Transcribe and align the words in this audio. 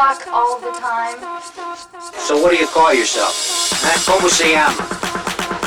saying 0.00 0.32
all 0.32 0.58
the 0.60 0.72
time? 0.80 1.18
So 2.26 2.40
what 2.40 2.50
do 2.52 2.56
you 2.56 2.66
call 2.66 2.94
yourself? 2.94 3.34
Eh? 3.84 3.98
Como 4.06 4.28
se 4.28 4.52
llama? 4.52 4.80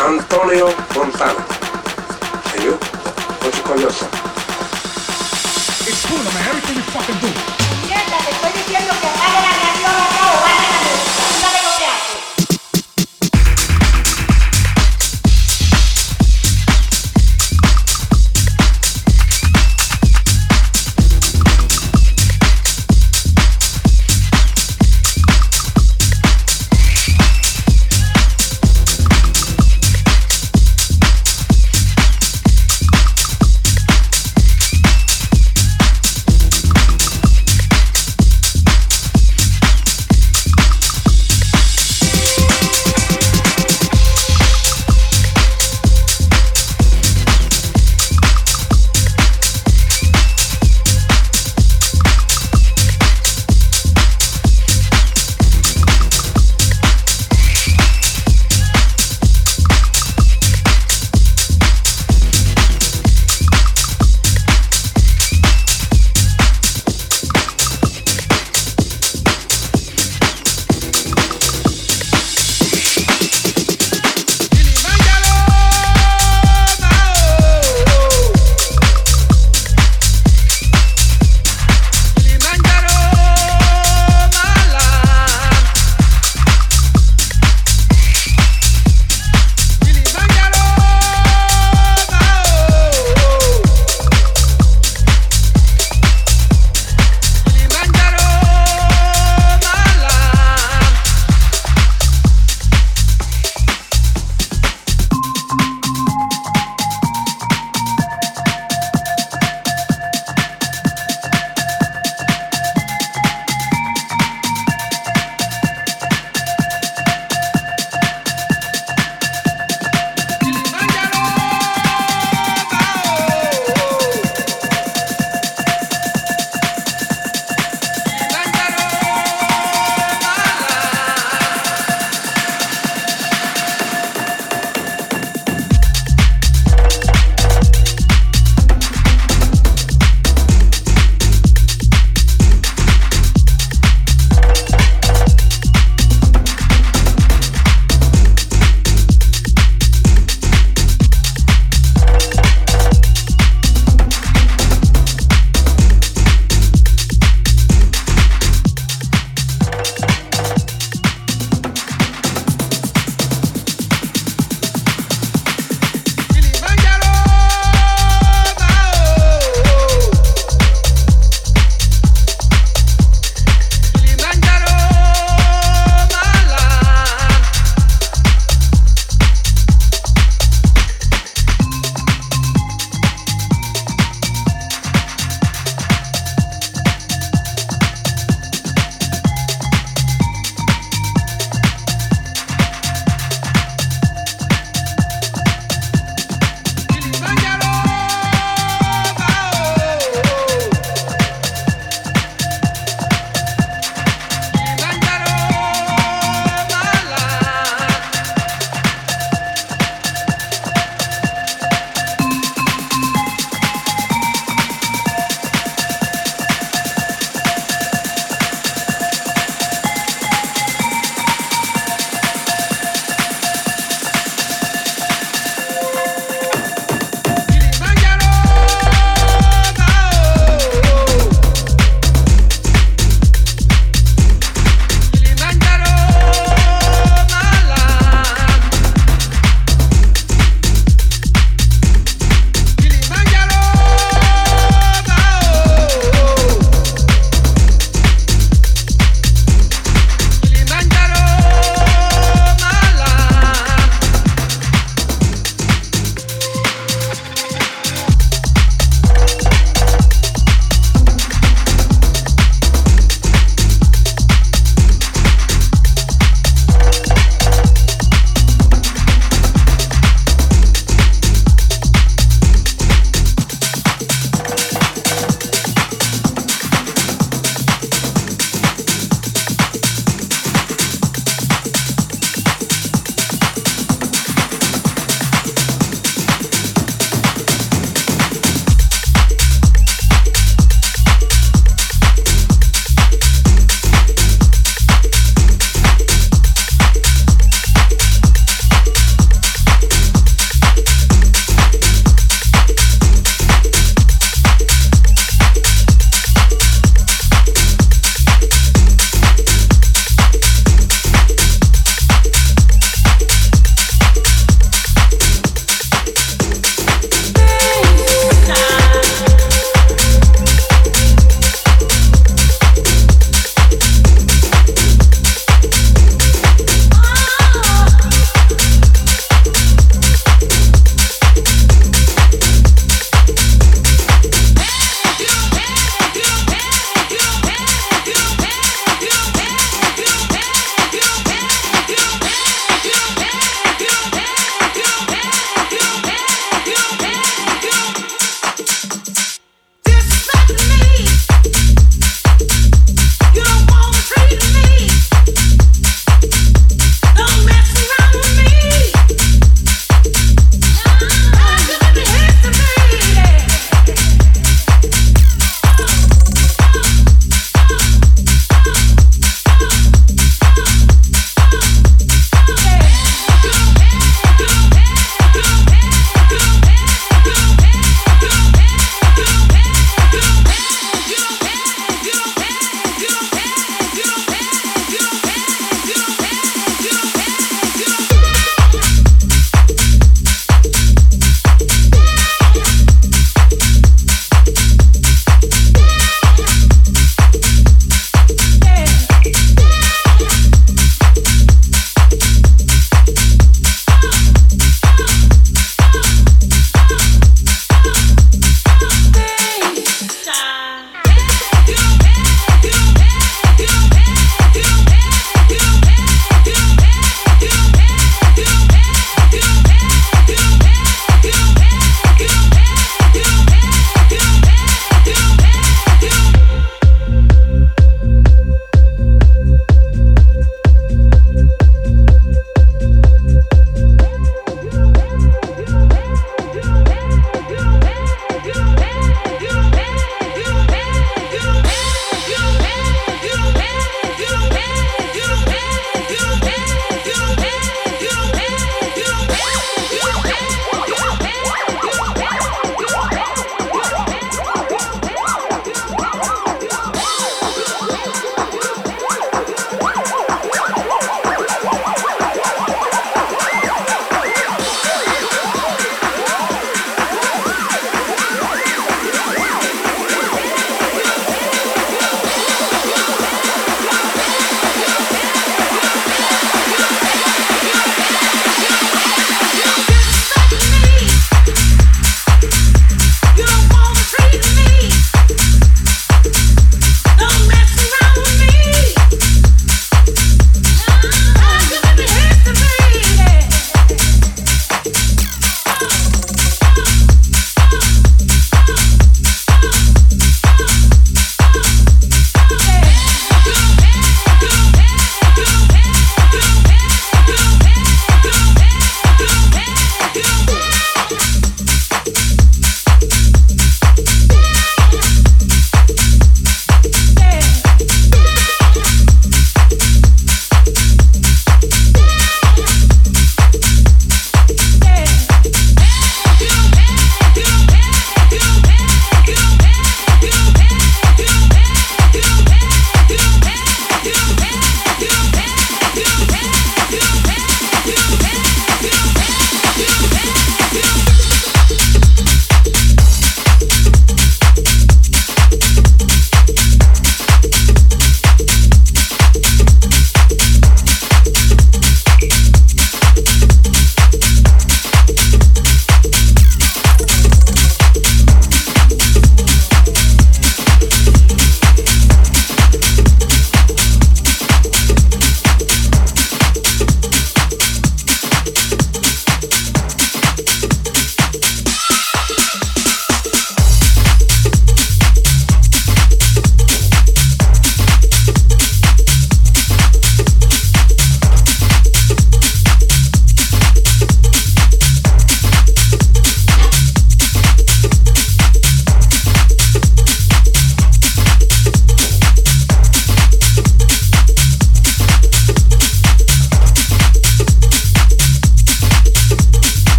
Antonio 0.00 0.72
Montana. 0.96 1.44
And 2.54 2.62
you? 2.64 2.72
What 3.42 3.54
you 3.56 3.62
call 3.62 3.78
yourself? 3.78 4.12
It's 5.86 6.06
cool, 6.06 6.16
man. 6.16 6.48
Everything 6.48 6.76
you 6.76 6.86
fucking 6.96 7.18
do. 7.20 7.28
Nieta, 7.86 8.18
te 8.24 8.30
estoy 8.30 8.52
diciendo 8.52 8.92
que 9.00 9.08
apague 9.08 9.40
la 9.42 9.51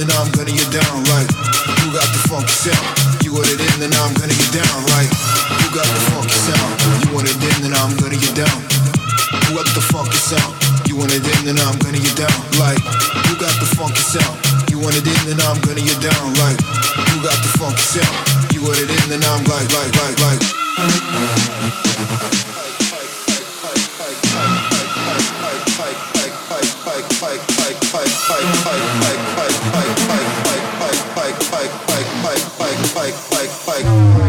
then 0.00 0.08
I'm 0.16 0.32
gonna 0.32 0.48
get 0.48 0.72
down. 0.72 1.04
Like, 1.12 1.28
you 1.84 1.92
got 1.92 2.08
the 2.08 2.20
funky 2.24 2.56
sound. 2.56 2.80
You 3.20 3.36
want 3.36 3.52
it 3.52 3.60
in, 3.60 3.84
then 3.84 3.92
I'm 3.92 4.16
gonna 4.16 4.32
get 4.32 4.48
down. 4.56 4.76
Like, 4.96 5.12
you 5.60 5.68
got 5.76 5.84
the 5.84 6.00
funky 6.08 6.32
sound. 6.40 6.72
You 7.04 7.12
want 7.12 7.28
it 7.28 7.36
in, 7.36 7.68
then 7.68 7.76
I'm 7.76 7.92
gonna 8.00 8.16
get 8.16 8.32
down. 8.32 8.56
Who 9.44 9.60
got 9.60 9.68
the 9.76 9.84
funky 9.92 10.16
sound? 10.16 10.56
You 10.88 10.96
want 10.96 11.12
it 11.12 11.20
in, 11.20 11.44
then 11.44 11.60
I'm 11.60 11.76
gonna 11.84 12.00
get 12.00 12.16
down. 12.16 12.32
Like, 12.56 12.80
you 13.28 13.36
got 13.36 13.52
the 13.60 13.68
funky 13.76 14.00
sound. 14.00 14.40
You 14.72 14.80
want 14.80 14.96
it 14.96 15.04
in, 15.04 15.20
then 15.28 15.40
I'm 15.44 15.60
gonna 15.60 15.84
get 15.84 16.00
down. 16.00 16.24
Like, 16.40 16.56
you 17.12 17.20
got 17.20 17.36
the 17.44 17.52
funky 17.60 17.84
sound. 17.84 18.16
You 18.56 18.64
want 18.64 18.80
it 18.80 18.88
in, 18.88 19.04
then 19.12 19.20
I'm 19.20 19.44
like, 19.44 19.68
like, 19.68 19.92
like, 20.00 20.16
like. 20.16 20.40
Like, 28.00 29.09
like, 33.10 33.66
like, 33.66 33.84
like. 33.84 34.19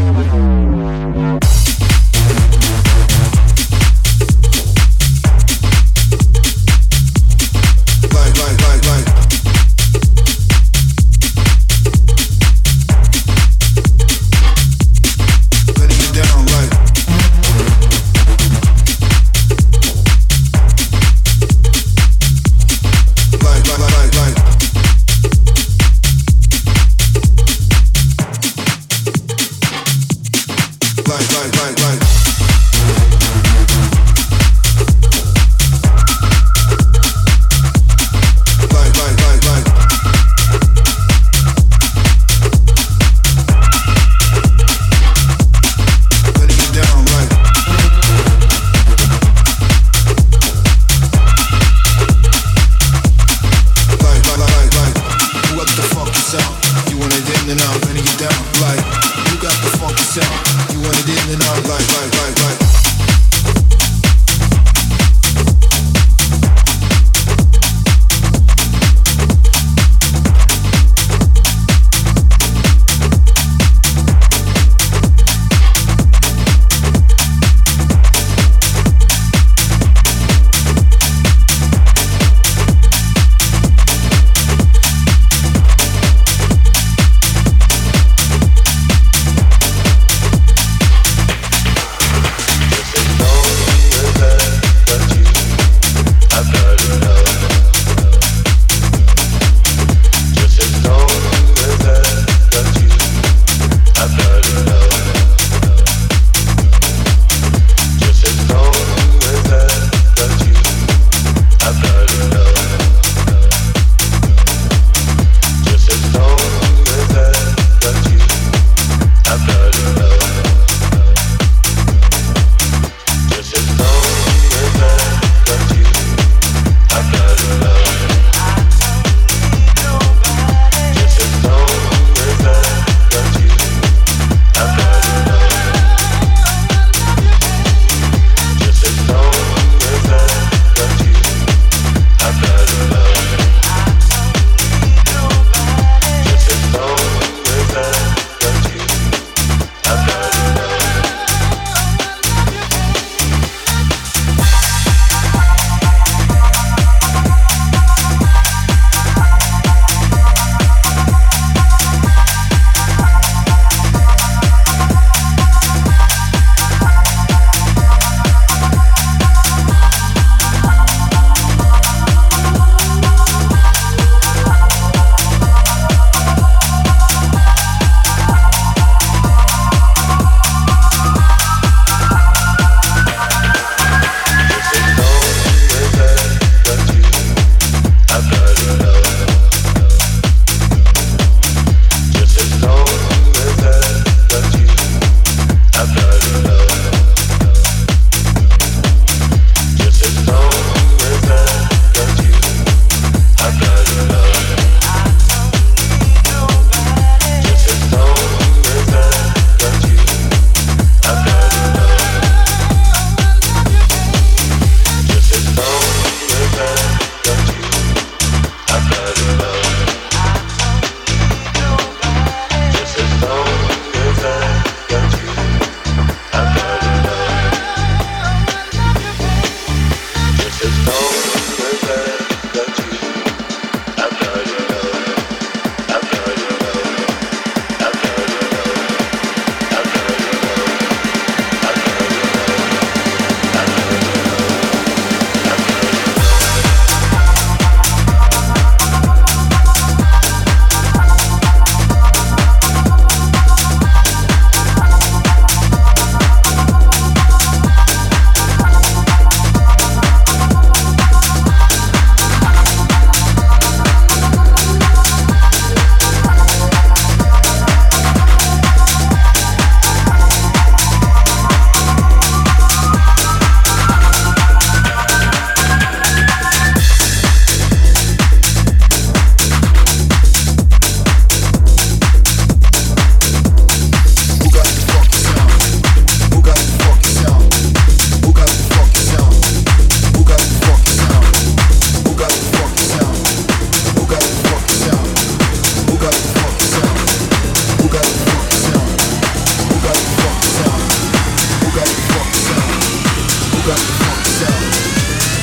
got 303.67 303.77
the 303.77 303.93
funk 303.93 304.25
sound? 304.25 304.73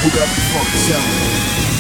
Who 0.03 0.11
got 0.11 0.27
the 0.27 0.41
funk 0.51 0.69
sound? 0.75 1.78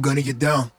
I'm 0.00 0.02
gonna 0.02 0.22
get 0.22 0.38
down. 0.38 0.70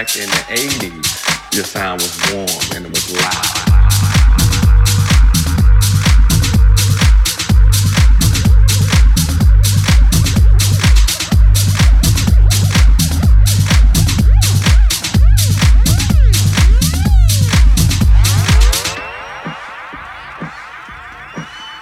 Back 0.00 0.16
in 0.16 0.30
the 0.30 0.44
80s, 0.54 1.54
your 1.54 1.64
sound 1.64 2.00
was 2.00 2.32
warm 2.32 2.48
and 2.76 2.86
it 2.86 2.90
was 2.90 3.12
loud. 3.12 3.59